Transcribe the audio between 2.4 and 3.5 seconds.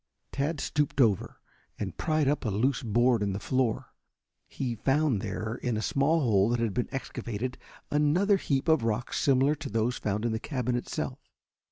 a loose board in the